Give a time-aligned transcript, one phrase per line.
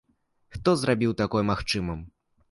[0.53, 2.01] Хто зрабіў такое магчымым?